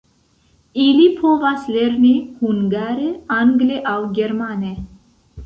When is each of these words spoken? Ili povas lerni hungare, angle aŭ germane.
Ili 0.83 1.03
povas 1.19 1.67
lerni 1.75 2.15
hungare, 2.39 3.11
angle 3.37 3.79
aŭ 3.95 4.01
germane. 4.19 4.75